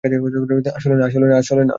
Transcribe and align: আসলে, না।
আসলে, 0.75 1.63
না। 1.63 1.69